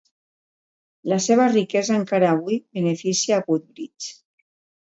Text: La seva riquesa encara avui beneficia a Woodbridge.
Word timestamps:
La 1.11 1.19
seva 1.25 1.45
riquesa 1.51 1.95
encara 1.97 2.31
avui 2.39 2.57
beneficia 2.79 3.39
a 3.39 3.45
Woodbridge. 3.53 4.19